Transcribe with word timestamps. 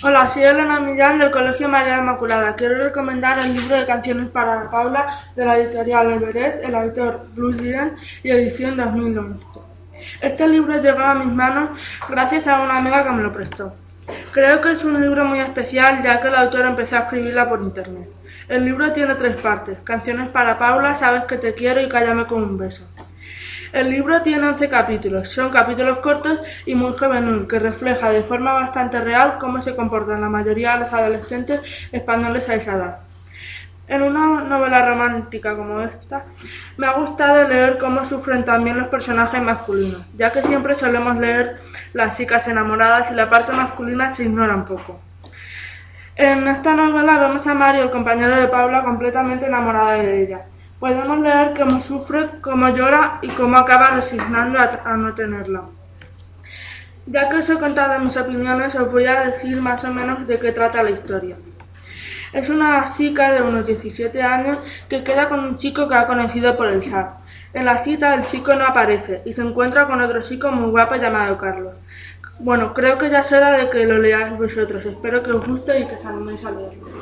Hola, 0.00 0.30
soy 0.32 0.44
Elena 0.44 0.78
Millán 0.78 1.18
del 1.18 1.32
Colegio 1.32 1.68
María 1.68 1.98
Inmaculada. 1.98 2.54
Quiero 2.54 2.84
recomendar 2.84 3.40
el 3.40 3.54
libro 3.54 3.74
de 3.74 3.84
canciones 3.84 4.28
para 4.28 4.70
Paula 4.70 5.08
de 5.34 5.44
la 5.44 5.58
editorial 5.58 6.12
Everest, 6.12 6.62
el 6.62 6.76
autor 6.76 7.26
Bruce 7.34 7.60
Dillon 7.60 7.96
y 8.22 8.30
edición 8.30 8.76
2011. 8.76 9.40
Este 10.20 10.46
libro 10.46 10.80
llegó 10.80 11.00
a 11.00 11.14
mis 11.14 11.34
manos 11.34 11.70
gracias 12.08 12.46
a 12.46 12.60
una 12.60 12.76
amiga 12.76 13.02
que 13.02 13.10
me 13.10 13.22
lo 13.24 13.32
prestó. 13.32 13.74
Creo 14.30 14.60
que 14.60 14.70
es 14.70 14.84
un 14.84 15.00
libro 15.00 15.24
muy 15.24 15.40
especial 15.40 16.00
ya 16.04 16.20
que 16.20 16.28
el 16.28 16.36
autor 16.36 16.66
empezó 16.66 16.94
a 16.94 17.00
escribirla 17.00 17.48
por 17.48 17.60
internet. 17.60 18.08
El 18.48 18.66
libro 18.66 18.92
tiene 18.92 19.16
tres 19.16 19.34
partes, 19.40 19.78
canciones 19.82 20.28
para 20.28 20.60
Paula, 20.60 20.94
sabes 20.94 21.24
que 21.24 21.38
te 21.38 21.54
quiero 21.54 21.80
y 21.80 21.88
cállame 21.88 22.24
con 22.26 22.44
un 22.44 22.56
beso. 22.56 22.86
El 23.72 23.90
libro 23.90 24.22
tiene 24.22 24.48
11 24.48 24.68
capítulos, 24.68 25.28
son 25.28 25.50
capítulos 25.50 25.98
cortos 25.98 26.38
y 26.64 26.74
muy 26.74 26.96
juvenil, 26.96 27.46
que 27.46 27.58
refleja 27.58 28.10
de 28.10 28.22
forma 28.22 28.54
bastante 28.54 29.00
real 29.00 29.36
cómo 29.38 29.60
se 29.60 29.76
comportan 29.76 30.22
la 30.22 30.30
mayoría 30.30 30.74
de 30.74 30.80
los 30.80 30.92
adolescentes 30.92 31.60
españoles 31.92 32.48
a 32.48 32.54
esa 32.54 32.72
edad. 32.74 32.98
En 33.88 34.02
una 34.02 34.42
novela 34.42 34.86
romántica 34.86 35.56
como 35.56 35.80
esta, 35.80 36.24
me 36.76 36.86
ha 36.86 36.92
gustado 36.92 37.48
leer 37.48 37.78
cómo 37.78 38.04
sufren 38.06 38.44
también 38.44 38.78
los 38.78 38.88
personajes 38.88 39.42
masculinos, 39.42 40.02
ya 40.14 40.30
que 40.30 40.42
siempre 40.42 40.74
solemos 40.74 41.16
leer 41.16 41.58
las 41.94 42.16
chicas 42.16 42.46
enamoradas 42.48 43.10
y 43.10 43.14
la 43.14 43.30
parte 43.30 43.52
masculina 43.52 44.14
se 44.14 44.24
ignora 44.24 44.54
un 44.54 44.66
poco. 44.66 45.00
En 46.16 46.48
esta 46.48 46.74
novela 46.74 47.18
vemos 47.18 47.46
a 47.46 47.54
Mario, 47.54 47.84
el 47.84 47.90
compañero 47.90 48.36
de 48.36 48.48
Paula, 48.48 48.82
completamente 48.82 49.46
enamorado 49.46 50.02
de 50.02 50.22
ella. 50.22 50.40
Podemos 50.78 51.18
leer 51.18 51.54
cómo 51.56 51.82
sufre, 51.82 52.30
cómo 52.40 52.68
llora 52.68 53.18
y 53.22 53.28
cómo 53.30 53.58
acaba 53.58 53.96
resignando 53.96 54.60
a, 54.60 54.96
no 54.96 55.12
tenerla. 55.12 55.62
Ya 57.06 57.28
que 57.28 57.38
os 57.38 57.50
he 57.50 57.58
contado 57.58 57.98
mis 57.98 58.16
opiniones, 58.16 58.76
os 58.76 58.92
voy 58.92 59.06
a 59.06 59.24
decir 59.24 59.60
más 59.60 59.82
o 59.82 59.92
menos 59.92 60.24
de 60.28 60.38
qué 60.38 60.52
trata 60.52 60.84
la 60.84 60.90
historia. 60.90 61.36
Es 62.32 62.48
una 62.48 62.92
chica 62.96 63.32
de 63.32 63.42
unos 63.42 63.66
17 63.66 64.22
años 64.22 64.58
que 64.88 65.02
queda 65.02 65.28
con 65.28 65.40
un 65.40 65.58
chico 65.58 65.88
que 65.88 65.96
ha 65.96 66.06
conocido 66.06 66.56
por 66.56 66.68
el 66.68 66.82
chat. 66.82 67.08
En 67.54 67.64
la 67.64 67.78
cita 67.78 68.14
el 68.14 68.26
chico 68.26 68.54
no 68.54 68.66
aparece 68.66 69.22
y 69.24 69.32
se 69.32 69.42
encuentra 69.42 69.86
con 69.86 70.00
otro 70.00 70.22
chico 70.22 70.52
muy 70.52 70.70
guapo 70.70 70.94
llamado 70.94 71.38
Carlos. 71.38 71.74
Bueno, 72.38 72.72
creo 72.72 72.98
que 72.98 73.10
ya 73.10 73.20
es 73.20 73.32
hora 73.32 73.58
de 73.58 73.70
que 73.70 73.84
lo 73.84 73.98
leáis 73.98 74.38
vosotros. 74.38 74.84
Espero 74.86 75.24
que 75.24 75.32
os 75.32 75.44
guste 75.44 75.80
y 75.80 75.86
que 75.86 75.96
os 75.96 76.04
animéis 76.04 76.44
a 76.44 76.52
leerlo. 76.52 76.97